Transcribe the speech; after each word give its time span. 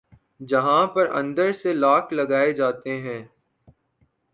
جہاں 0.41 0.85
پر 0.87 1.09
اندر 1.13 1.51
سے 1.53 1.73
لاک 1.73 2.13
لگائے 2.13 2.51
جاتے 2.53 2.99
ہیں 3.01 3.23